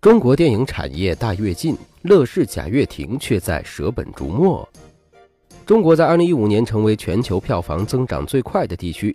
[0.00, 4.66] 中国电影产业大跃进，乐视贾跃亭却在舍本逐末。
[5.66, 9.12] 中国在二零一五年成为全球票房增长最快的地区，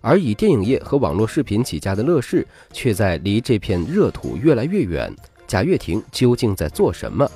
[0.00, 5.08] 而以电影业和网络视频起家的乐视，却在离这片热土越来越远。
[5.46, 7.30] 贾跃亭究竟在做什么？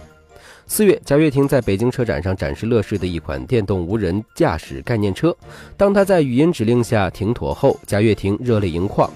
[0.67, 5.35] 四月，贾跃亭在北京车展上展示乐视的一款电动无人驾驶概念车。
[5.77, 9.09] 当他在语音指令下停妥后，贾跃亭热泪盈眶。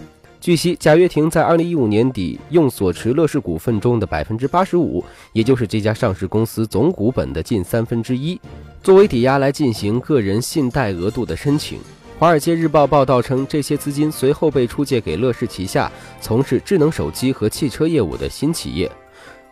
[0.43, 8.41] 据悉，贾跃亭在二零一五年底用所持乐视股份中的百分之八十五，也就是这家上市公司总股本的近三分之一，
[8.83, 11.79] 作为抵押来进行个人信贷额度的申请。
[12.19, 15.89] 《华尔街日报》报道称，这些资金随后被出借给乐视旗下
[16.21, 18.91] 从事智能手机和汽车业务的新企业。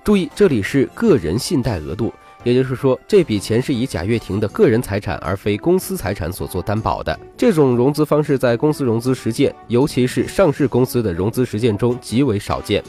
[0.03, 2.13] 注意，这里是个人信贷额度。
[2.43, 7.19] 也就是说，这笔钱是以贾跃亭的个人财产而非公司财产所做担保的。
[7.37, 12.83] 这种融资方式在公司融资实践，尤其是上市公司的融资实践中极为少见。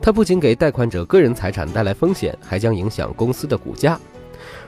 [0.00, 3.98] 它不仅给贷款者个人财产带来风险，还将影响公司的股价。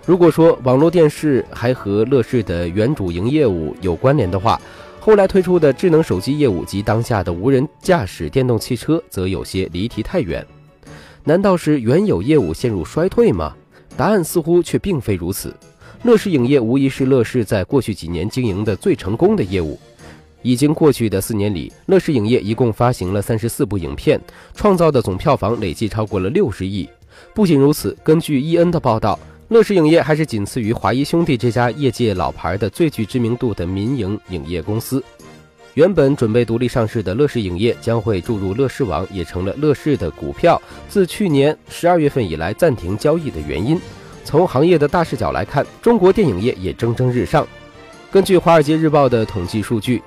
[0.04, 4.60] 如果说网络电视还和乐视的原主营业务有关联的话，
[4.98, 10.44] 后来推出的智能手机业务及当下的无人驾驶电动汽车则有些离题太远。
[11.22, 13.54] 难道是原有业务陷入衰退吗？
[13.96, 15.54] 答案似乎却并非如此。
[16.02, 19.78] 乐视影业无疑是乐视在过去几年经营的最成功的业务。
[20.42, 24.20] 已经过去的四年里，乐视影业一共发行了三十四部影片，
[24.54, 26.88] 创造的总票房累计超过了六十亿。
[27.34, 35.02] 不仅如此，根据伊恩的报道，乐视影业还是仅次于华谊兄弟这家业界老牌的最具知名度的民营影业公司。
[35.76, 43.78] 原本准备独立上市的乐视影业将会注入乐视网，也成了乐视的股票自去年十二月份以来暂停交易的原因。
[44.24, 47.46] 从行业的大视角来看，中国电影业也蒸蒸日上。
[48.10, 50.02] 根据《华尔街日报》的统计数据，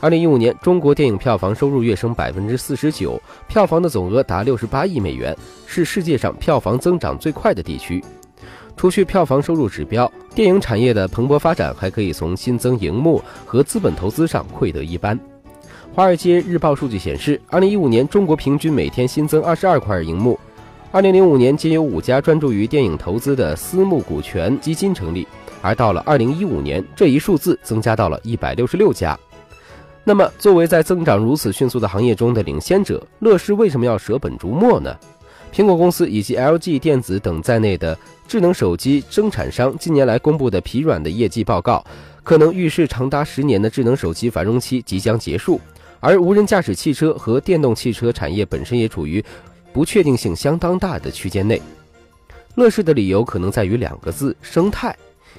[0.00, 5.36] 二零一五年中国电影票房收入跃升百分之四十九，票房的总额达六十八亿美元，
[5.68, 8.02] 是世界上票房增长最快的地区。
[8.76, 15.18] 除去票房收入指标，电影产业的蓬勃发展还可以从新增荧幕和资本投资上窥得一斑。
[15.94, 20.38] 《华尔街日报》数据显示，二零一五年中国平均每天新增二十二块荧幕。
[20.90, 25.26] 二零零五年，仅有五家专注于电影投资的私募股权基金成立，
[25.60, 29.18] 而到了二零一五年，这一数字增加到了一百六十六家。
[30.04, 34.94] 那么，作为在增长如此迅速的行业中的领先者，乐视为什么要舍本逐末呢？
[35.52, 37.96] 苹果公司以及 LG 电子等在内的
[38.26, 41.84] 智能手机生产商近年来公布的疲软的业绩报告，
[42.22, 45.60] 可能预示长达十年的智能手机繁荣期即将结束。
[46.00, 49.22] 而无人驾驶汽车和电动汽车产业本身也处于
[49.74, 51.60] 不确定性相当大的区间内。
[52.54, 54.96] 乐视的理由可能在于两个字：生态。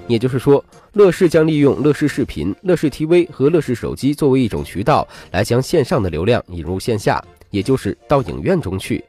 [0.08, 0.64] 也就是说，
[0.94, 9.04] 乐视将利用乐视视频、乐视 TV 和乐视手机作为一种渠道，来将线上的流量引入线下，也就是到影院中去。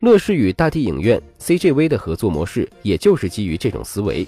[0.00, 4.24] 乐视与大地影院 C J V 的合作模式，也就是基于这种思维。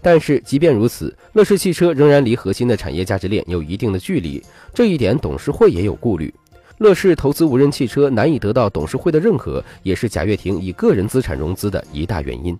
[0.00, 6.32] 但是，即便如此，乐视汽车仍然离核心的产业价值链有一定的距离，这一点董事会也有顾虑。
[6.78, 12.58] 乐视投资无人汽车难以得到董事会的认可，也是贾跃亭以个人资产融资的一大原因。